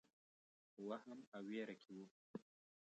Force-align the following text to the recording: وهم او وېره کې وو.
وهم 0.87 1.19
او 1.35 1.43
وېره 1.49 1.75
کې 1.81 1.91
وو. 1.95 2.05